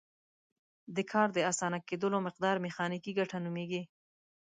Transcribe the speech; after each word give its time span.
د 0.95 0.97
کار 1.11 1.27
د 1.33 1.37
اسانه 1.51 1.79
کیدلو 1.89 2.17
مقدار 2.27 2.55
میخانیکي 2.65 3.11
ګټه 3.19 3.37
نومیږي. 3.45 3.83